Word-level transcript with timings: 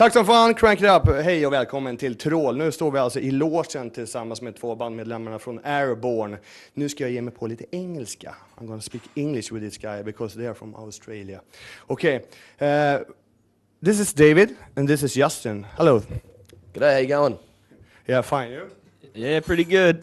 Tack 0.00 0.12
som 0.12 0.26
fan, 0.26 0.54
crank 0.54 0.80
it 0.80 0.86
up! 0.86 1.08
Hej 1.24 1.46
och 1.46 1.52
välkommen 1.52 1.96
till 1.96 2.14
Trål. 2.14 2.56
Nu 2.56 2.72
står 2.72 2.90
vi 2.90 2.98
alltså 2.98 3.20
i 3.20 3.30
logen 3.30 3.90
tillsammans 3.90 4.42
med 4.42 4.56
två 4.56 4.74
bandmedlemmarna 4.74 5.38
från 5.38 5.60
Airborne. 5.64 6.38
Nu 6.74 6.88
ska 6.88 7.04
jag 7.04 7.10
ge 7.10 7.22
mig 7.22 7.34
på 7.34 7.46
lite 7.46 7.64
engelska. 7.70 8.34
I'm 8.58 8.66
gonna 8.66 8.80
speak 8.80 9.02
English 9.14 9.52
with 9.52 9.66
this 9.66 9.78
guy 9.78 10.02
because 10.02 10.36
they 10.36 10.46
are 10.46 10.54
from 10.54 10.74
Australia. 10.74 11.40
Okay, 11.86 12.16
uh, 12.60 12.98
this 13.84 14.00
is 14.00 14.14
David 14.14 14.48
and 14.76 14.88
this 14.88 15.02
is 15.02 15.16
Justin. 15.16 15.66
Hello. 15.76 16.02
G'day, 16.72 16.92
how 16.92 17.00
you 17.00 17.06
going? 17.06 17.38
Yeah, 18.08 18.22
fine. 18.22 18.52
You? 18.52 18.70
Yeah, 19.14 19.46
pretty 19.46 19.64
good. 19.64 20.02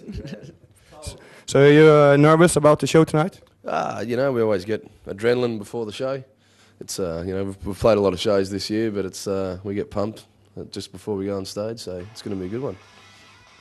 So 1.45 1.59
are 1.59 1.71
you 1.71 1.91
uh, 1.91 2.17
nervous 2.17 2.57
about 2.57 2.79
the 2.79 2.87
show 2.87 3.03
tonight? 3.03 3.41
Ah, 3.67 4.01
you 4.01 4.15
know, 4.15 4.31
we 4.31 4.41
always 4.41 4.65
get 4.65 4.81
adrenaline 5.05 5.57
before 5.57 5.85
the 5.85 5.91
show. 5.91 6.23
It's 6.79 6.99
uh, 6.99 7.23
you 7.25 7.33
know, 7.33 7.43
we've, 7.45 7.65
we've 7.65 7.79
played 7.79 7.97
a 7.97 8.01
lot 8.01 8.13
of 8.13 8.19
shows 8.19 8.49
this 8.49 8.69
year, 8.69 8.91
but 8.91 9.05
it's 9.05 9.27
uh, 9.27 9.59
we 9.63 9.73
get 9.73 9.89
pumped 9.89 10.25
uh, 10.57 10.63
just 10.65 10.91
before 10.91 11.15
we 11.15 11.25
go 11.25 11.37
on 11.37 11.45
stage, 11.45 11.79
so 11.79 12.05
it's 12.11 12.21
going 12.21 12.35
to 12.35 12.39
be 12.39 12.47
a 12.47 12.49
good 12.49 12.61
one. 12.61 12.77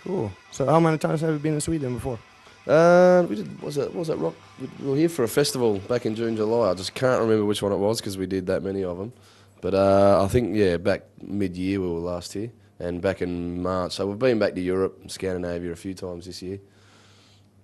Cool. 0.04 0.30
So 0.50 0.66
how 0.66 0.78
many 0.78 0.98
times 0.98 1.20
have 1.22 1.32
you 1.32 1.38
been 1.38 1.54
in 1.54 1.60
Sweden 1.60 1.94
before? 1.94 2.18
Uh, 2.66 3.24
we 3.28 3.36
did. 3.36 3.62
Was 3.62 3.76
that 3.76 3.94
was 3.94 4.08
that 4.08 4.16
rock? 4.16 4.34
We 4.80 4.90
were 4.90 4.96
here 4.96 5.08
for 5.08 5.24
a 5.24 5.28
festival 5.28 5.78
back 5.78 6.04
in 6.04 6.14
June, 6.14 6.36
July. 6.36 6.70
I 6.70 6.74
just 6.74 6.94
can't 6.94 7.20
remember 7.20 7.44
which 7.44 7.62
one 7.62 7.72
it 7.72 7.76
was 7.76 8.00
because 8.00 8.18
we 8.18 8.26
did 8.26 8.46
that 8.46 8.62
many 8.62 8.84
of 8.84 8.98
them. 8.98 9.12
But 9.60 9.74
uh, 9.74 10.22
I 10.22 10.28
think 10.28 10.54
yeah, 10.54 10.76
back 10.76 11.02
mid-year 11.22 11.80
we 11.80 11.86
were 11.86 12.00
last 12.00 12.32
here, 12.32 12.50
and 12.78 13.00
back 13.00 13.22
in 13.22 13.62
March. 13.62 13.92
So 13.92 14.06
we've 14.06 14.18
been 14.18 14.38
back 14.38 14.54
to 14.54 14.60
Europe, 14.60 14.98
and 15.00 15.10
Scandinavia 15.10 15.72
a 15.72 15.76
few 15.76 15.94
times 15.94 16.26
this 16.26 16.42
year. 16.42 16.58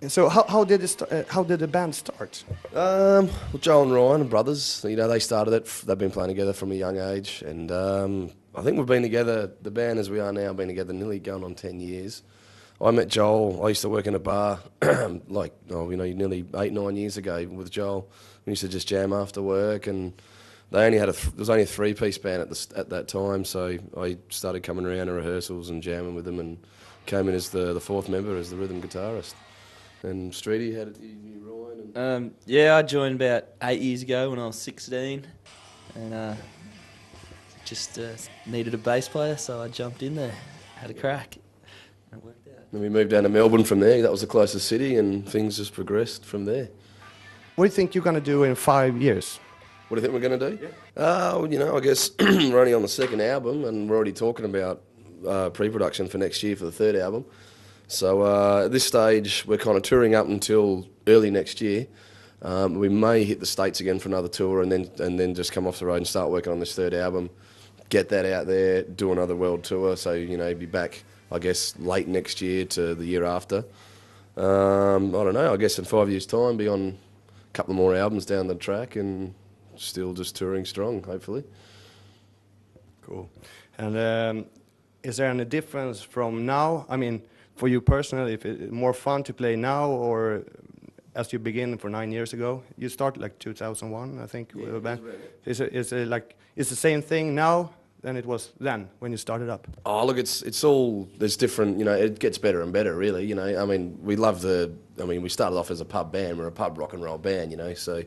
So 0.08 0.28
how, 0.28 0.44
how 0.48 0.64
did 0.64 0.86
st- 0.88 1.12
uh, 1.12 1.22
how 1.28 1.44
did 1.44 1.60
the 1.60 1.68
band 1.68 1.94
start? 1.94 2.42
Um, 2.74 3.28
well, 3.28 3.60
Joel 3.60 3.82
and 3.84 3.94
Ryan, 3.94 4.28
brothers, 4.28 4.84
you 4.88 4.96
know, 4.96 5.06
they 5.06 5.20
started 5.20 5.54
it. 5.54 5.66
They've 5.86 5.96
been 5.96 6.10
playing 6.10 6.28
together 6.28 6.52
from 6.52 6.72
a 6.72 6.74
young 6.74 6.98
age, 6.98 7.42
and 7.46 7.70
um, 7.70 8.30
I 8.54 8.62
think 8.62 8.78
we've 8.78 8.86
been 8.86 9.02
together. 9.02 9.52
The 9.62 9.70
band, 9.70 10.00
as 10.00 10.10
we 10.10 10.18
are 10.18 10.32
now, 10.32 10.52
been 10.54 10.66
together 10.66 10.92
nearly 10.92 11.20
going 11.20 11.44
on 11.44 11.54
ten 11.54 11.78
years. 11.78 12.24
I 12.80 12.90
met 12.90 13.06
Joel. 13.06 13.64
I 13.64 13.68
used 13.68 13.82
to 13.82 13.88
work 13.88 14.08
in 14.08 14.16
a 14.16 14.18
bar, 14.18 14.58
like 15.28 15.52
oh, 15.70 15.88
you 15.88 15.96
know, 15.96 16.04
nearly 16.04 16.44
eight 16.56 16.72
nine 16.72 16.96
years 16.96 17.16
ago 17.16 17.46
with 17.46 17.70
Joel. 17.70 18.10
We 18.44 18.50
used 18.50 18.62
to 18.62 18.68
just 18.68 18.88
jam 18.88 19.12
after 19.12 19.40
work, 19.40 19.86
and 19.86 20.20
they 20.72 20.84
only 20.84 20.98
had 20.98 21.10
a 21.10 21.12
th- 21.12 21.26
there 21.26 21.38
was 21.38 21.50
only 21.50 21.62
a 21.62 21.66
three 21.66 21.94
piece 21.94 22.18
band 22.18 22.42
at 22.42 22.50
the 22.50 22.72
at 22.74 22.90
that 22.90 23.06
time. 23.06 23.44
So 23.44 23.78
I 23.96 24.18
started 24.30 24.64
coming 24.64 24.84
around 24.84 25.06
to 25.06 25.12
rehearsals 25.12 25.70
and 25.70 25.80
jamming 25.80 26.16
with 26.16 26.24
them, 26.24 26.40
and 26.40 26.58
came 27.06 27.28
in 27.28 27.36
as 27.36 27.50
the 27.50 27.72
the 27.72 27.80
fourth 27.80 28.08
member 28.08 28.36
as 28.36 28.50
the 28.50 28.56
rhythm 28.56 28.82
guitarist. 28.82 29.34
And 30.02 30.32
Streety 30.32 30.76
had 30.76 30.96
you 31.00 31.14
knew 31.14 31.40
Ryan. 31.44 31.92
And 31.94 31.96
Um, 31.96 32.34
yeah, 32.46 32.76
I 32.76 32.82
joined 32.82 33.14
about 33.14 33.44
eight 33.62 33.80
years 33.80 34.02
ago 34.02 34.30
when 34.30 34.38
I 34.38 34.46
was 34.46 34.56
16, 34.56 35.26
and 35.94 36.14
uh, 36.14 36.34
just 37.64 37.98
uh, 37.98 38.08
needed 38.46 38.74
a 38.74 38.78
bass 38.78 39.08
player, 39.08 39.36
so 39.36 39.62
I 39.62 39.68
jumped 39.68 40.02
in 40.02 40.14
there, 40.16 40.34
had 40.76 40.90
a 40.90 40.94
crack, 40.94 41.36
and 42.10 42.20
it 42.20 42.24
worked 42.24 42.48
out. 42.48 42.72
Then 42.72 42.80
we 42.80 42.88
moved 42.88 43.10
down 43.10 43.22
to 43.22 43.28
Melbourne 43.28 43.64
from 43.64 43.80
there. 43.80 44.02
That 44.02 44.10
was 44.10 44.22
the 44.22 44.26
closest 44.26 44.66
city, 44.66 44.96
and 44.96 45.28
things 45.28 45.56
just 45.56 45.72
progressed 45.72 46.24
from 46.24 46.44
there. 46.44 46.68
What 47.54 47.64
do 47.64 47.68
you 47.68 47.74
think 47.76 47.94
you're 47.94 48.04
gonna 48.04 48.20
do 48.20 48.44
in 48.44 48.54
five 48.54 49.00
years? 49.00 49.38
What 49.92 49.96
do 49.96 50.00
you 50.00 50.08
think 50.08 50.14
we're 50.14 50.26
going 50.26 50.40
to 50.40 50.56
do? 50.56 50.68
Uh, 50.96 51.36
well, 51.36 51.52
you 51.52 51.58
know, 51.58 51.76
I 51.76 51.80
guess 51.80 52.12
we're 52.18 52.58
only 52.58 52.72
on 52.72 52.80
the 52.80 52.88
second 52.88 53.20
album, 53.20 53.66
and 53.66 53.90
we're 53.90 53.96
already 53.96 54.12
talking 54.12 54.46
about 54.46 54.80
uh, 55.28 55.50
pre-production 55.50 56.08
for 56.08 56.16
next 56.16 56.42
year 56.42 56.56
for 56.56 56.64
the 56.64 56.72
third 56.72 56.96
album. 56.96 57.26
So 57.88 58.22
uh, 58.22 58.62
at 58.66 58.72
this 58.72 58.84
stage, 58.84 59.44
we're 59.46 59.58
kind 59.58 59.76
of 59.76 59.82
touring 59.82 60.14
up 60.14 60.26
until 60.26 60.86
early 61.06 61.30
next 61.30 61.60
year. 61.60 61.86
Um, 62.42 62.74
we 62.74 62.88
may 62.88 63.22
hit 63.24 63.38
the 63.40 63.46
states 63.46 63.80
again 63.80 63.98
for 63.98 64.08
another 64.08 64.28
tour, 64.28 64.62
and 64.62 64.72
then 64.72 64.90
and 64.98 65.18
then 65.18 65.34
just 65.34 65.52
come 65.52 65.66
off 65.66 65.78
the 65.78 65.86
road 65.86 65.96
and 65.96 66.06
start 66.06 66.30
working 66.30 66.52
on 66.52 66.58
this 66.58 66.74
third 66.74 66.92
album, 66.94 67.30
get 67.88 68.08
that 68.08 68.24
out 68.24 68.46
there, 68.46 68.82
do 68.82 69.12
another 69.12 69.36
world 69.36 69.62
tour. 69.62 69.96
So 69.96 70.12
you 70.14 70.36
know, 70.36 70.52
be 70.54 70.66
back, 70.66 71.04
I 71.30 71.38
guess, 71.38 71.78
late 71.78 72.08
next 72.08 72.40
year 72.40 72.64
to 72.66 72.94
the 72.94 73.04
year 73.04 73.24
after. 73.24 73.64
Um, 74.36 75.14
I 75.14 75.24
don't 75.24 75.34
know. 75.34 75.52
I 75.52 75.56
guess 75.56 75.78
in 75.78 75.84
five 75.84 76.10
years' 76.10 76.26
time, 76.26 76.56
be 76.56 76.66
on 76.66 76.98
a 77.50 77.52
couple 77.52 77.74
more 77.74 77.94
albums 77.94 78.26
down 78.26 78.48
the 78.48 78.56
track, 78.56 78.96
and 78.96 79.34
still 79.76 80.12
just 80.12 80.34
touring 80.34 80.64
strong, 80.64 81.02
hopefully. 81.04 81.44
Cool. 83.02 83.30
And 83.78 83.96
um, 83.96 84.46
is 85.02 85.16
there 85.16 85.30
any 85.30 85.44
difference 85.44 86.02
from 86.02 86.44
now? 86.46 86.86
I 86.88 86.96
mean, 86.96 87.22
for 87.56 87.68
you 87.68 87.80
personally, 87.80 88.34
if 88.34 88.44
it 88.44 88.72
more 88.72 88.92
fun 88.92 89.22
to 89.24 89.34
play 89.34 89.56
now 89.56 89.88
or 89.88 90.34
um, 90.36 90.44
as 91.14 91.32
you 91.32 91.38
begin 91.38 91.78
for 91.78 91.90
nine 91.90 92.10
years 92.12 92.32
ago? 92.32 92.62
You 92.78 92.88
started 92.88 93.20
like 93.20 93.38
2001, 93.38 94.18
I 94.18 94.26
think. 94.26 94.52
with 94.54 94.74
a 94.74 94.80
band. 94.80 95.00
Is 95.44 95.60
it, 95.60 95.72
is 95.74 95.92
it 95.92 96.08
like 96.08 96.36
it's 96.56 96.70
the 96.70 96.76
same 96.76 97.02
thing 97.02 97.34
now 97.34 97.70
than 98.02 98.16
it 98.16 98.26
was 98.26 98.52
then 98.60 98.88
when 98.98 99.10
you 99.12 99.18
started 99.18 99.48
up? 99.48 99.66
Oh, 99.84 100.04
look, 100.06 100.18
it's 100.18 100.42
it's 100.42 100.64
all 100.64 101.08
there's 101.18 101.36
different. 101.36 101.78
You 101.78 101.84
know, 101.84 101.94
it 101.94 102.18
gets 102.18 102.38
better 102.38 102.62
and 102.62 102.72
better, 102.72 102.94
really. 102.96 103.26
You 103.26 103.34
know, 103.34 103.62
I 103.62 103.64
mean, 103.64 103.98
we 104.02 104.16
love 104.16 104.40
the. 104.40 104.72
I 105.00 105.04
mean, 105.04 105.22
we 105.22 105.28
started 105.28 105.56
off 105.56 105.70
as 105.70 105.80
a 105.80 105.84
pub 105.84 106.12
band. 106.12 106.38
We're 106.38 106.46
a 106.46 106.52
pub 106.52 106.78
rock 106.78 106.92
and 106.94 107.02
roll 107.02 107.18
band. 107.18 107.50
You 107.50 107.56
know, 107.56 107.74
so 107.74 108.02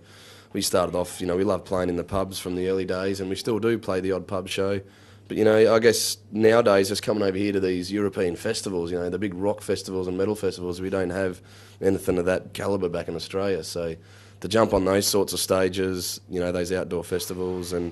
we 0.53 0.61
started 0.61 0.95
off. 0.95 1.21
You 1.21 1.27
know, 1.27 1.37
we 1.37 1.43
love 1.43 1.63
playing 1.65 1.89
in 1.89 1.95
the 1.95 2.03
pubs 2.03 2.39
from 2.39 2.55
the 2.55 2.67
early 2.69 2.85
days, 2.85 3.19
and 3.19 3.29
we 3.29 3.35
still 3.35 3.59
do 3.59 3.77
play 3.77 3.99
the 3.99 4.11
odd 4.11 4.27
pub 4.27 4.47
show. 4.47 4.81
But 5.27 5.37
you 5.37 5.43
know, 5.43 5.73
I 5.73 5.79
guess 5.79 6.17
nowadays 6.31 6.89
just 6.89 7.01
coming 7.01 7.23
over 7.23 7.37
here 7.37 7.51
to 7.51 7.59
these 7.59 7.91
European 7.91 8.35
festivals, 8.35 8.91
you 8.91 8.99
know, 8.99 9.09
the 9.09 9.17
big 9.17 9.33
rock 9.33 9.61
festivals 9.61 10.07
and 10.07 10.17
metal 10.17 10.35
festivals, 10.35 10.81
we 10.81 10.89
don't 10.89 11.09
have 11.09 11.41
anything 11.81 12.17
of 12.17 12.25
that 12.25 12.53
calibre 12.53 12.89
back 12.89 13.07
in 13.07 13.15
Australia. 13.15 13.63
So 13.63 13.95
to 14.41 14.47
jump 14.47 14.73
on 14.73 14.85
those 14.85 15.07
sorts 15.07 15.33
of 15.33 15.39
stages, 15.39 16.21
you 16.29 16.39
know, 16.39 16.51
those 16.51 16.71
outdoor 16.71 17.03
festivals 17.03 17.73
and 17.73 17.91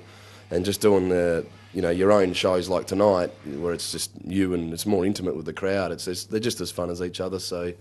and 0.52 0.64
just 0.64 0.82
doing 0.82 1.10
the 1.10 1.46
you 1.74 1.82
know 1.82 1.90
your 1.90 2.12
own 2.12 2.34
shows 2.34 2.70
like 2.70 2.86
tonight, 2.86 3.32
where 3.46 3.74
it's 3.74 3.92
just 3.92 4.12
you 4.24 4.54
and 4.54 4.72
it's 4.72 4.86
more 4.86 5.06
intimate 5.06 5.36
with 5.36 5.46
the 5.46 5.54
crowd. 5.54 5.92
It's 5.92 6.06
just, 6.06 6.30
they're 6.30 6.40
just 6.40 6.62
as 6.62 6.70
fun 6.70 6.92
as 6.92 7.02
each 7.02 7.20
other. 7.20 7.40
So 7.40 7.74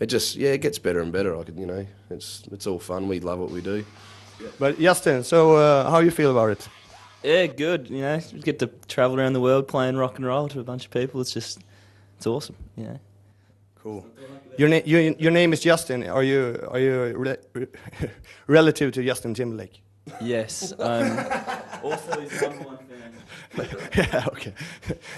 it 0.00 0.06
just 0.06 0.34
yeah, 0.34 0.50
it 0.50 0.62
gets 0.62 0.78
better 0.78 1.00
and 1.00 1.12
better. 1.12 1.38
I 1.38 1.44
could 1.44 1.56
you 1.56 1.66
know, 1.66 1.86
it's 2.10 2.42
it's 2.50 2.66
all 2.66 2.80
fun. 2.80 3.06
We 3.06 3.20
love 3.20 3.38
what 3.38 3.50
we 3.50 3.60
do. 3.60 3.84
But 4.58 4.78
Justin, 4.78 5.22
so 5.24 5.56
uh, 5.56 5.90
how 5.90 6.00
you 6.00 6.10
feel 6.10 6.30
about 6.30 6.50
it? 6.50 6.68
Yeah, 7.26 7.46
good. 7.46 7.90
You 7.90 8.02
know, 8.02 8.20
you 8.32 8.40
get 8.40 8.60
to 8.60 8.70
travel 8.86 9.18
around 9.18 9.32
the 9.32 9.40
world 9.40 9.66
playing 9.66 9.96
rock 9.96 10.16
and 10.16 10.24
roll 10.24 10.48
to 10.48 10.60
a 10.60 10.62
bunch 10.62 10.84
of 10.84 10.92
people. 10.92 11.20
It's 11.20 11.32
just, 11.32 11.58
it's 12.16 12.26
awesome. 12.26 12.54
You 12.76 12.84
know. 12.84 13.00
Cool. 13.82 14.06
Your, 14.56 14.68
na- 14.68 14.82
your, 14.84 15.00
your 15.00 15.32
name 15.32 15.52
is 15.52 15.60
Justin. 15.60 16.08
Are 16.08 16.22
you 16.22 16.66
are 16.70 16.78
you 16.78 17.16
re- 17.16 17.36
re- 17.52 17.66
relative 18.46 18.92
to 18.92 19.04
Justin 19.04 19.34
Timberlake? 19.34 19.82
Yes. 20.20 20.72
Um, 20.78 21.18
also, 21.82 22.20
he's 22.20 22.40
number 22.42 22.64
one 22.64 22.78
fan. 22.86 23.68
yeah, 23.96 24.26
okay. 24.28 24.52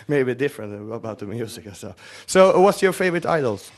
Maybe 0.07 0.35
different 0.35 0.93
about 0.93 1.19
the 1.19 1.27
music 1.27 1.67
and 1.67 1.77
stuff. 1.77 1.97
So, 2.27 2.59
what's 2.61 2.81
your 2.83 2.93
favorite 2.93 3.27
idols? 3.27 3.71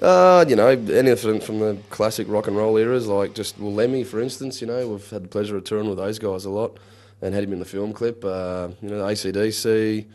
Uh, 0.00 0.44
you 0.48 0.56
know, 0.56 0.68
anything 0.68 1.40
from 1.40 1.58
the 1.58 1.76
classic 1.90 2.26
rock 2.28 2.46
and 2.46 2.56
roll 2.56 2.76
eras, 2.78 3.06
like 3.06 3.34
just 3.34 3.58
well, 3.58 3.72
Lemmy, 3.72 4.04
for 4.04 4.20
instance. 4.20 4.60
You 4.60 4.66
know, 4.66 4.88
we've 4.88 5.10
had 5.10 5.24
the 5.24 5.28
pleasure 5.28 5.56
of 5.56 5.64
touring 5.64 5.88
with 5.88 5.98
those 5.98 6.18
guys 6.18 6.44
a 6.44 6.50
lot, 6.50 6.78
and 7.22 7.34
had 7.34 7.44
him 7.44 7.52
in 7.52 7.58
the 7.58 7.64
film 7.64 7.92
clip. 7.92 8.24
Uh, 8.24 8.68
you 8.82 8.90
know, 8.90 9.04
ACDC, 9.04 10.06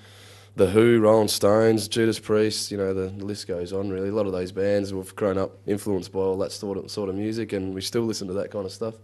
The 0.56 0.68
Who, 0.68 1.00
Rolling 1.00 1.28
Stones, 1.28 1.88
Judas 1.88 2.20
Priest. 2.20 2.72
You 2.72 2.78
know, 2.78 2.94
the, 2.94 3.08
the 3.10 3.26
list 3.26 3.48
goes 3.48 3.74
on. 3.74 3.90
Really, 3.90 4.10
a 4.10 4.14
lot 4.14 4.26
of 4.26 4.32
those 4.32 4.52
bands 4.52 4.94
we've 4.94 5.16
grown 5.16 5.38
up 5.38 5.58
influenced 5.66 6.12
by 6.12 6.20
all 6.20 6.38
that 6.38 6.52
sort 6.52 6.78
of 6.78 6.92
sort 6.92 7.10
of 7.10 7.16
music, 7.16 7.54
and 7.54 7.74
we 7.74 7.82
still 7.82 8.04
listen 8.04 8.28
to 8.28 8.34
that 8.34 8.52
kind 8.52 8.66
of 8.66 8.72
stuff. 8.72 8.96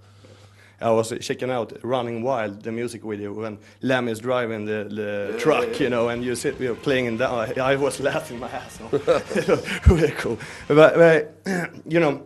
I 0.80 0.91
was 0.91 1.12
checking 1.22 1.50
out 1.50 1.74
Running 1.81 2.22
Wild, 2.22 2.62
the 2.62 2.72
music 2.72 3.02
video, 3.02 3.34
when 3.34 3.57
Lemmy 3.81 4.12
is 4.12 4.19
driving 4.19 4.66
the, 4.66 4.88
the 4.90 5.40
truck, 5.40 5.80
you 5.80 5.90
know, 5.90 6.09
and 6.09 6.24
you 6.24 6.36
sit 6.36 6.59
you 6.59 6.68
know, 6.68 6.75
playing 6.75 7.07
and 7.07 7.18
down. 7.18 7.52
I, 7.57 7.74
I 7.74 7.75
was 7.78 8.00
laughing 8.12 8.40
my 8.40 8.50
ass 8.50 8.80
off. 8.81 8.94
really 9.88 10.12
cool. 10.12 10.38
But, 10.68 10.94
but, 10.96 11.72
you 11.88 12.00
know, 12.00 12.22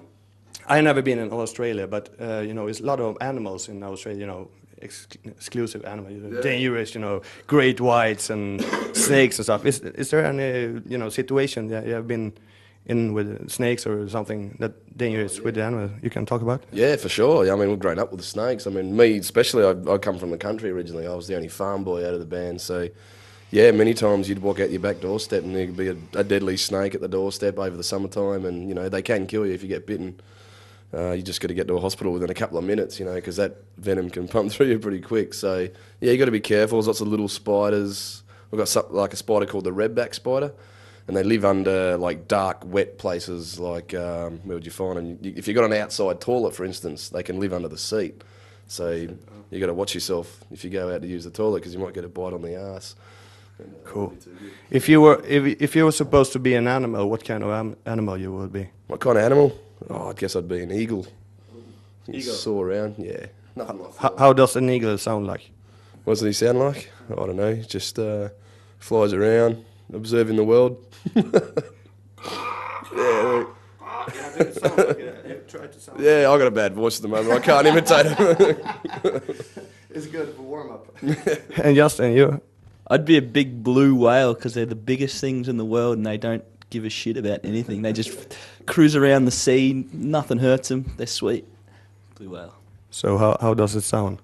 i 0.68 0.82
never 0.82 1.02
been 1.02 1.20
in 1.20 1.32
Australia, 1.32 1.88
but, 1.88 2.10
uh, 2.20 2.40
you 2.40 2.54
know, 2.54 2.68
it's 2.68 2.82
a 2.82 2.86
lot 2.86 3.00
of 3.00 3.18
animals 3.22 3.70
in 3.70 3.82
Australia, 3.84 4.20
you 4.20 4.28
know, 4.28 4.50
ex- 4.84 5.08
exclusive 5.26 5.86
animals, 5.86 6.14
you 6.14 6.20
know, 6.20 6.42
dangerous, 6.42 6.96
you 6.96 7.02
know, 7.02 7.22
great 7.48 7.80
whites 7.82 8.30
and 8.30 8.62
snakes 8.94 9.38
and 9.38 9.46
stuff. 9.46 9.66
Is, 9.66 9.80
is 9.80 10.10
there 10.10 10.26
any, 10.26 10.82
you 10.88 10.98
know, 10.98 11.10
situation 11.10 11.68
that 11.68 11.86
you 11.86 11.94
have 11.94 12.08
been 12.08 12.34
in 12.86 13.14
with 13.14 13.50
snakes 13.50 13.86
or 13.86 14.10
something 14.10 14.56
that 14.60 14.98
dangerous 14.98 15.40
with 15.40 15.56
the 15.56 15.64
animal 15.64 15.90
you 16.02 16.10
can 16.10 16.26
talk 16.26 16.42
about? 16.42 16.64
Yeah, 16.72 16.96
for 16.96 17.10
sure. 17.10 17.46
Yeah, 17.46 17.54
I 17.54 17.56
mean, 17.56 17.70
we've 17.70 17.80
grown 17.80 18.00
up 18.00 18.12
with 18.12 18.20
the 18.20 18.26
snakes. 18.26 18.66
I 18.66 18.72
mean, 18.72 18.96
me 18.96 19.18
especially, 19.18 19.64
I, 19.64 19.94
I 19.94 19.98
come 19.98 20.18
from 20.18 20.32
the 20.32 20.38
country 20.38 20.70
originally. 20.70 21.08
I 21.08 21.14
was 21.14 21.28
the 21.28 21.36
only 21.36 21.48
farm 21.48 21.84
boy 21.84 22.06
out 22.06 22.14
of 22.14 22.20
the 22.20 22.26
band. 22.26 22.60
So, 22.60 22.90
yeah, 23.52 23.72
many 23.72 23.94
times 23.94 24.30
you'd 24.30 24.42
walk 24.42 24.60
out 24.60 24.72
your 24.72 24.80
back 24.80 25.00
doorstep 25.00 25.44
and 25.44 25.56
there'd 25.56 25.78
be 25.78 25.90
a, 25.90 25.98
a 26.14 26.24
deadly 26.24 26.58
snake 26.58 26.96
at 26.96 27.02
the 27.02 27.08
doorstep 27.08 27.60
over 27.60 27.76
the 27.78 27.84
summertime. 27.84 28.46
And, 28.46 28.68
you 28.68 28.74
know, 28.74 28.90
they 28.90 29.02
can 29.02 29.28
kill 29.28 29.46
you 29.46 29.54
if 29.54 29.62
you 29.62 29.70
get 29.70 29.86
bitten. 29.86 30.20
Uh, 30.94 31.12
you 31.12 31.22
just 31.22 31.40
got 31.40 31.48
to 31.48 31.54
get 31.54 31.68
to 31.68 31.76
a 31.76 31.80
hospital 31.80 32.12
within 32.12 32.30
a 32.30 32.34
couple 32.34 32.58
of 32.58 32.64
minutes, 32.66 33.00
you 33.00 33.06
know, 33.06 33.16
because 33.16 33.38
that 33.38 33.56
venom 33.78 34.10
can 34.10 34.28
pump 34.28 34.52
through 34.54 34.68
you 34.68 34.80
pretty 34.80 35.00
quick. 35.02 35.34
So, 35.34 35.70
yeah, 36.02 36.12
you 36.12 36.18
got 36.18 36.26
to 36.26 36.32
be 36.32 36.40
careful. 36.42 36.78
There's 36.78 36.88
lots 36.88 37.02
of 37.02 37.08
little 37.08 37.30
spiders. 37.30 38.24
We've 38.52 38.60
got 38.60 38.68
something 38.68 38.94
like 38.96 39.14
a 39.14 39.16
spider 39.16 39.46
called 39.46 39.64
the 39.64 39.72
redback 39.72 40.14
spider 40.14 40.54
and 41.08 41.16
they 41.16 41.24
live 41.24 41.46
under 41.46 41.98
like 41.98 42.28
dark, 42.28 42.64
wet 42.66 42.98
places. 42.98 43.58
Like 43.60 43.94
um, 43.94 44.40
where 44.44 44.56
would 44.58 44.66
you 44.66 44.72
find 44.72 44.98
them? 44.98 45.18
You- 45.22 45.34
If 45.38 45.48
you've 45.48 45.56
got 45.56 45.64
an 45.66 45.74
outside 45.74 46.20
toilet, 46.20 46.54
for 46.56 46.66
instance, 46.66 47.10
they 47.10 47.24
can 47.24 47.40
live 47.40 47.54
under 47.54 47.70
the 47.70 47.78
seat. 47.78 48.22
So 48.68 48.92
you 48.92 49.60
got 49.60 49.68
to 49.68 49.74
watch 49.74 49.94
yourself 49.94 50.44
if 50.52 50.64
you 50.64 50.70
go 50.70 50.94
out 50.94 51.02
to 51.02 51.08
use 51.08 51.24
the 51.24 51.32
toilet 51.32 51.60
because 51.60 51.74
you 51.74 51.80
might 51.80 51.94
get 51.94 52.04
a 52.06 52.10
bite 52.10 52.34
on 52.34 52.42
the 52.42 52.56
ass. 52.56 52.96
Cool. 53.86 54.14
If 54.70 54.90
you 54.90 55.02
were 55.02 55.22
if 55.26 55.62
if 55.62 55.76
you 55.76 55.86
were 55.86 55.92
supposed 55.92 56.34
to 56.34 56.40
be 56.40 56.56
an 56.56 56.68
animal, 56.68 57.10
what 57.10 57.24
kind 57.24 57.44
of 57.44 57.76
animal 57.86 58.18
you 58.18 58.32
would 58.34 58.52
be? 58.52 58.70
What 58.88 59.00
kind 59.00 59.18
of 59.18 59.24
animal? 59.24 59.58
Oh, 59.90 60.10
I 60.10 60.14
guess 60.14 60.36
I'd 60.36 60.48
be 60.48 60.62
an 60.62 60.72
eagle. 60.72 61.08
You 62.08 62.22
Soar 62.22 62.68
around, 62.68 62.96
yeah. 62.98 63.28
Nothing 63.56 63.80
like 63.80 63.96
How, 63.98 64.18
how 64.18 64.34
does 64.34 64.56
an 64.56 64.70
eagle 64.70 64.98
sound 64.98 65.28
like? 65.28 65.52
What 66.04 66.14
does 66.14 66.22
he 66.22 66.34
sound 66.34 66.60
like? 66.60 66.92
I 67.12 67.16
don't 67.16 67.36
know. 67.36 67.56
Just 67.56 68.00
uh, 68.00 68.30
flies 68.80 69.14
around, 69.14 69.64
observing 69.94 70.36
the 70.36 70.44
world. 70.44 70.84
yeah, 71.16 71.24
yeah, 76.00 76.30
I 76.30 76.38
got 76.38 76.48
a 76.48 76.52
bad 76.52 76.74
voice 76.74 76.98
at 76.98 77.04
the 77.04 77.08
moment. 77.08 77.34
I 77.34 77.40
can't 77.40 77.68
imitate 77.68 78.08
him. 78.08 78.58
It's 79.94 80.08
good 80.08 80.34
for 80.36 80.44
warm 80.44 80.72
up. 80.72 80.88
and 81.02 81.76
Justin, 81.76 82.14
you? 82.14 82.42
I'd 82.88 83.04
be 83.04 83.18
a 83.18 83.22
big 83.22 83.62
blue 83.62 83.94
whale 83.96 84.34
because 84.34 84.54
they're 84.54 84.66
the 84.66 84.76
biggest 84.76 85.20
things 85.20 85.50
in 85.50 85.58
the 85.58 85.66
world 85.66 85.98
and 85.98 86.06
they 86.06 86.18
don't 86.18 86.46
give 86.72 86.86
a 86.86 86.90
shit 86.90 87.18
about 87.18 87.40
anything. 87.44 87.84
They 87.84 87.94
just 87.94 88.36
cruise 88.66 88.96
around 88.96 89.26
the 89.26 89.32
sea. 89.32 89.86
Nothing 89.94 90.40
hurts 90.40 90.70
them. 90.70 90.92
They're 90.98 91.06
sweet. 91.06 91.46
Blue 92.16 92.32
whale. 92.32 92.54
So 92.90 93.18
how 93.18 93.38
how 93.40 93.54
does 93.54 93.76
it 93.76 93.82
sound? 93.84 94.18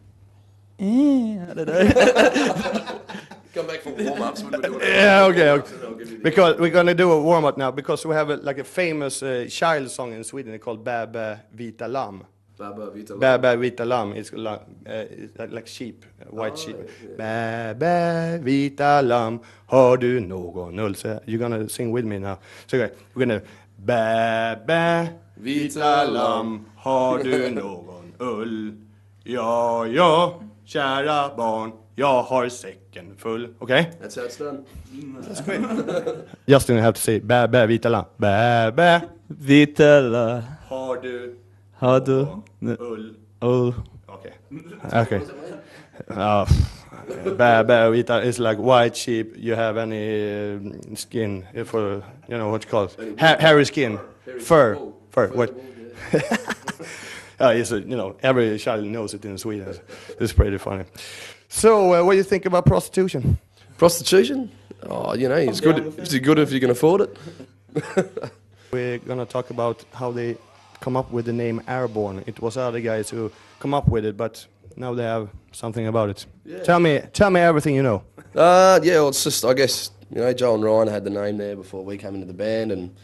Eh, 0.79 1.38
I 1.49 1.53
don't 1.53 1.67
know. 1.67 1.83
Come 3.53 3.67
back 3.67 3.81
for 3.81 3.89
warm 3.91 4.21
ups 4.21 4.44
when 4.44 4.51
we're 4.51 4.61
doing 4.69 4.81
Yeah, 4.81 5.23
okay. 5.29 5.49
okay. 5.49 6.17
Because 6.23 6.59
we're 6.59 6.69
gonna 6.73 6.94
do 6.94 7.11
a 7.11 7.21
warm 7.21 7.45
up 7.45 7.57
now 7.57 7.71
because 7.71 8.05
we 8.05 8.13
have 8.15 8.29
a, 8.29 8.38
like 8.38 8.59
a 8.59 8.63
famous 8.63 9.23
uh, 9.23 9.47
child 9.49 9.89
song 9.89 10.13
in 10.13 10.23
Sweden 10.23 10.57
called 10.59 10.83
Bä 10.83 11.07
bä 11.11 11.39
vita 11.55 11.88
lamm. 11.88 12.21
Baba 12.57 12.94
Vita. 12.94 13.13
Bä 13.13 13.38
bä 13.38 13.59
vita 13.59 13.89
lamm 13.89 14.13
is 14.15 14.33
like, 14.33 14.62
uh, 14.86 15.24
it's 15.24 15.54
like- 15.54 15.68
sheep, 15.68 15.95
white 16.31 16.57
sheep. 16.57 16.77
Bä 17.18 17.74
bä 17.80 18.39
vita 18.45 19.01
lamm, 19.09 19.39
har 19.65 19.98
du 19.98 20.19
någon 20.19 20.80
ull? 20.80 20.94
So 20.95 21.09
you're 21.27 21.38
gonna 21.38 21.68
sing 21.69 21.94
with 21.95 22.07
me 22.07 22.19
now. 22.19 22.36
So 22.68 22.77
okay, 22.77 22.89
we're 23.15 23.25
gonna 23.25 23.42
Bä 23.86 24.56
bä 24.65 25.07
vita 25.44 26.13
lamm, 26.13 26.59
har 26.75 27.24
du 27.24 27.50
någon 27.62 28.13
ull? 28.19 28.71
Ja, 29.25 29.86
ja, 29.86 30.39
kära 30.65 31.30
barn, 31.38 31.71
jag 31.95 32.24
har 32.24 32.50
säcken 32.50 33.15
full. 33.18 33.48
Okay? 33.59 33.81
That's 34.01 34.15
how 34.15 34.25
it's 34.27 34.38
done. 34.39 34.63
Justin, 36.45 36.75
you 36.75 36.81
have 36.83 36.94
to 36.94 37.00
say 37.01 37.19
bä 37.19 37.48
bä 37.48 37.68
vita 37.68 37.89
lamm. 37.92 38.06
Bä 38.18 38.71
bä, 38.75 39.01
Vitala. 39.48 40.44
har 40.69 40.95
du 41.01 41.36
Har 41.77 42.00
du 42.00 42.27
ull? 42.79 43.15
ull? 43.41 43.74
Okay. 44.07 44.31
Okay. 45.01 45.21
Uh, 46.09 46.50
bä 47.38 47.63
bä 47.63 47.91
vita 47.91 48.19
is 48.24 48.39
like 48.39 48.62
white 48.62 48.95
sheep. 48.95 49.35
You 49.38 49.56
have 49.56 49.81
any 49.81 50.56
uh, 50.56 50.95
skin 50.95 51.45
for 51.65 51.81
you 52.29 52.38
know 52.38 52.50
what 52.51 52.63
you 52.65 52.69
call 52.71 52.85
it? 52.85 53.19
Ha- 53.19 53.38
hairy 53.39 53.65
skin, 53.65 54.00
fur, 54.39 54.77
fur. 55.12 55.27
What? 55.35 55.50
Uh, 57.39 57.53
it's 57.59 57.71
a, 57.71 57.80
you 57.80 57.95
know 57.95 58.15
every 58.23 58.57
child 58.57 58.83
knows 58.85 59.13
it 59.13 59.25
in 59.25 59.38
Sweden. 59.38 59.75
It's 60.19 60.33
pretty 60.33 60.57
funny. 60.57 60.85
So, 61.50 61.94
uh, 61.94 62.03
what 62.06 62.13
do 62.13 62.18
you 62.18 62.23
think 62.23 62.45
about 62.45 62.65
prostitution? 62.65 63.38
Prostitution? 63.77 64.50
Oh, 64.89 65.15
you 65.15 65.27
know, 65.30 65.35
it's 65.35 65.62
good. 65.62 65.94
It's 65.97 66.19
good 66.19 66.39
if 66.39 66.51
you 66.51 66.59
can 66.59 66.69
afford 66.71 67.01
it. 67.01 67.18
We're 68.71 69.00
gonna 69.00 69.25
talk 69.25 69.50
about 69.50 69.85
how 69.94 70.12
they 70.12 70.38
come 70.79 70.95
up 70.95 71.12
with 71.12 71.25
the 71.25 71.33
name 71.33 71.62
Airbourne. 71.68 72.24
It 72.27 72.41
was 72.41 72.57
other 72.57 72.79
guys 72.79 73.09
who 73.09 73.31
come 73.59 73.74
up 73.74 73.88
with 73.88 74.06
it, 74.06 74.18
but 74.18 74.45
now 74.75 74.94
they 74.94 75.03
have 75.03 75.29
something 75.51 75.88
about 75.88 76.09
it. 76.09 76.25
Tell 76.63 76.79
me, 76.79 77.01
tell 77.13 77.29
me 77.29 77.41
everything 77.41 77.75
you 77.75 77.83
know. 77.83 78.03
Uh, 78.35 78.79
yeah, 78.83 78.95
well, 78.95 79.09
it's 79.09 79.24
just, 79.24 79.44
I 79.44 79.53
guess, 79.53 79.91
you 80.13 80.21
know, 80.21 80.31
Joel 80.33 80.56
and 80.56 80.63
Ryan 80.63 80.88
had 80.88 81.03
the 81.03 81.09
name 81.09 81.38
there 81.38 81.56
before 81.56 81.83
we 81.83 81.97
came 81.97 82.13
into 82.13 82.27
the 82.27 82.33
band, 82.33 82.71
and 82.71 82.95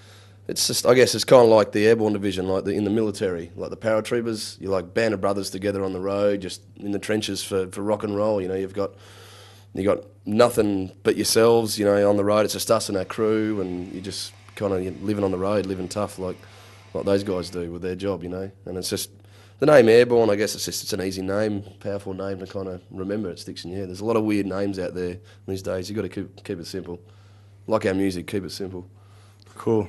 it's 0.48 0.68
just, 0.68 0.86
I 0.86 0.94
guess, 0.94 1.16
it's 1.16 1.24
kind 1.24 1.44
of 1.44 1.50
like 1.50 1.72
the 1.72 1.88
airborne 1.88 2.14
division, 2.14 2.48
like 2.48 2.66
the, 2.66 2.72
in 2.72 2.84
the 2.84 2.90
military, 2.90 3.52
like 3.56 3.70
the 3.70 3.78
paratroopers. 3.78 4.60
You're 4.62 4.72
like 4.72 4.94
band 4.94 5.14
of 5.14 5.22
brothers 5.22 5.50
together 5.50 5.84
on 5.84 5.94
the 5.94 6.00
road, 6.00 6.42
just 6.42 6.62
in 6.78 6.92
the 6.92 7.00
trenches 7.00 7.44
for, 7.44 7.68
for 7.68 7.82
rock 7.82 8.04
and 8.04 8.16
roll. 8.16 8.42
You 8.42 8.50
know, 8.50 8.56
you've 8.56 8.74
got 8.74 8.92
you 9.74 9.84
got 9.84 10.04
nothing 10.26 10.92
but 11.02 11.16
yourselves. 11.16 11.80
You 11.80 11.86
know, 11.86 12.10
on 12.10 12.18
the 12.18 12.24
road, 12.24 12.46
it's 12.46 12.54
just 12.54 12.70
us 12.70 12.90
and 12.90 12.98
our 12.98 13.06
crew, 13.06 13.62
and 13.62 13.92
you 13.94 14.02
just 14.02 14.34
kind 14.56 14.74
of 14.74 15.02
living 15.02 15.24
on 15.24 15.32
the 15.32 15.38
road, 15.38 15.66
living 15.66 15.88
tough, 15.88 16.20
like 16.20 16.38
like 16.94 17.06
those 17.06 17.24
guys 17.24 17.50
do 17.50 17.72
with 17.72 17.82
their 17.82 17.96
job. 17.96 18.24
You 18.24 18.30
know, 18.30 18.52
and 18.66 18.78
it's 18.78 18.90
just. 18.90 19.10
The 19.60 19.68
name 19.68 19.88
Airbourne, 19.88 20.30
I 20.30 20.36
guess 20.36 20.56
it's 20.56 20.66
just 20.66 20.84
it's 20.84 20.92
an 20.92 21.02
easy 21.02 21.22
name, 21.22 21.64
powerful 21.80 22.14
name 22.14 22.40
to 22.40 22.48
kind 22.48 22.68
of 22.68 22.82
remember. 22.92 23.30
It 23.30 23.40
sticks 23.40 23.64
in 23.64 23.72
your 23.72 23.80
head. 23.82 23.88
There's 23.90 24.02
a 24.02 24.06
lot 24.06 24.18
of 24.18 24.24
weird 24.26 24.46
names 24.46 24.78
out 24.78 24.94
there 24.94 25.20
these 25.48 25.62
days. 25.62 25.90
You 25.90 25.96
got 25.96 26.02
to 26.02 26.10
keep 26.10 26.44
keep 26.44 26.60
it 26.60 26.68
simple, 26.68 27.00
like 27.68 27.86
our 27.86 27.94
music. 27.94 28.28
Keep 28.28 28.44
it 28.44 28.50
simple. 28.52 28.86
Cool. 29.56 29.88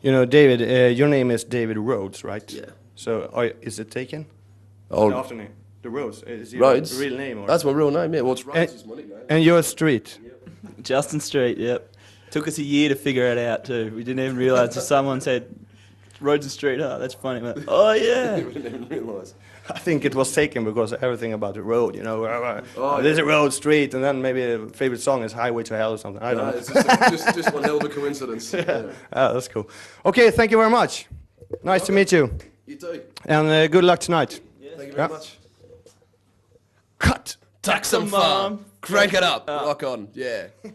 You 0.00 0.12
know, 0.12 0.24
David, 0.24 0.62
uh, 0.62 0.88
your 0.94 1.08
name 1.08 1.30
is 1.30 1.44
David 1.44 1.76
Roads, 1.76 2.24
right? 2.24 2.50
Yeah. 2.50 2.66
So, 2.94 3.28
are, 3.34 3.46
is 3.60 3.78
it 3.78 3.90
taken? 3.90 4.24
Oh, 4.90 5.10
The 5.10 5.16
afternoon. 5.16 5.50
The 5.82 5.90
Roads. 5.90 6.22
Is 6.22 6.54
your 6.54 6.62
Roads. 6.62 6.98
real 6.98 7.16
name? 7.18 7.40
Or? 7.40 7.46
That's 7.46 7.64
my 7.64 7.72
real 7.72 7.90
name. 7.90 8.14
Yeah, 8.14 8.22
well, 8.22 8.32
it's 8.32 8.44
Roads 8.46 8.58
And- 8.58 8.70
is 8.70 8.86
my 8.86 8.94
nickname. 8.94 9.18
and 9.28 9.44
you're 9.44 9.58
a 9.58 9.62
street. 9.62 10.18
Justin 10.82 11.20
Street, 11.20 11.58
yep. 11.58 11.94
Took 12.30 12.48
us 12.48 12.56
a 12.56 12.62
year 12.62 12.88
to 12.88 12.94
figure 12.94 13.24
it 13.26 13.36
out 13.38 13.66
too. 13.66 13.92
We 13.94 14.02
didn't 14.04 14.24
even 14.24 14.36
realise 14.36 14.76
if 14.78 14.84
someone 14.84 15.20
said 15.20 15.54
Roads 16.20 16.44
and 16.44 16.52
Street, 16.52 16.80
oh, 16.80 16.98
that's 16.98 17.14
funny. 17.14 17.40
Man. 17.40 17.64
Oh, 17.66 17.92
yeah. 18.08 18.36
I 18.36 18.40
didn't 18.52 18.88
realise. 18.90 19.34
I 19.68 19.78
think 19.78 20.04
it 20.04 20.14
was 20.14 20.32
taken 20.34 20.64
because 20.64 20.92
everything 20.92 21.32
about 21.32 21.54
the 21.54 21.62
road, 21.62 21.94
you 21.94 22.02
know. 22.02 22.24
Uh, 22.24 22.62
Oh, 22.76 23.00
there's 23.02 23.18
a 23.18 23.24
road, 23.24 23.52
street, 23.52 23.94
and 23.94 24.02
then 24.02 24.20
maybe 24.20 24.42
a 24.42 24.66
favorite 24.68 25.00
song 25.00 25.22
is 25.22 25.32
Highway 25.32 25.62
to 25.64 25.76
Hell 25.76 25.92
or 25.94 25.98
something. 25.98 26.22
I 26.22 26.34
don't 26.34 26.44
No, 26.44 26.50
know. 26.50 26.58
it's 26.58 26.72
just, 26.72 26.86
a, 26.86 27.10
just, 27.10 27.34
just 27.36 27.54
one 27.54 27.62
hell 27.64 27.76
of 27.78 27.84
a 27.84 27.88
coincidence. 27.88 28.52
Yeah. 28.52 28.92
Ah, 29.12 29.32
that's 29.32 29.48
cool. 29.48 29.68
Okay, 30.04 30.30
thank 30.30 30.50
you 30.50 30.56
very 30.58 30.70
much. 30.70 31.06
Nice 31.62 31.86
to 31.86 31.92
meet 31.92 32.12
you. 32.12 32.36
You 32.66 32.76
too. 32.76 33.02
And 33.26 33.48
uh, 33.48 33.66
good 33.68 33.84
luck 33.84 34.00
tonight. 34.00 34.40
Thank 34.60 34.62
you 34.62 34.86
Yeah. 34.88 34.94
very 34.96 35.08
much. 35.08 35.36
Cut. 36.98 37.36
Tax 37.62 37.90
them, 37.90 38.10
Mum. 38.10 38.64
Crank 38.80 39.14
it 39.14 39.22
up. 39.22 39.48
Rock 39.48 39.82
on. 39.84 40.08
Yeah. 40.14 40.48